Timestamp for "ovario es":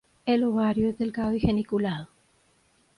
0.43-0.97